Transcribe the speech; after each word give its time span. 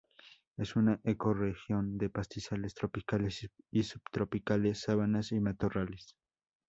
Es 0.57 0.75
una 0.77 0.99
ecorregión 1.03 1.99
de 1.99 2.09
pastizales 2.09 2.73
tropicales 2.73 3.47
y 3.69 3.83
subtropicales, 3.83 4.79
sabanas 4.79 5.31
y 5.31 5.39
matorrales. 5.39 6.15